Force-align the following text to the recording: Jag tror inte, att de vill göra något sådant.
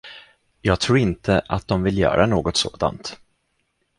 Jag 0.61 0.79
tror 0.79 0.97
inte, 0.97 1.39
att 1.47 1.67
de 1.67 1.83
vill 1.83 1.97
göra 1.97 2.25
något 2.25 2.57
sådant. 2.57 3.19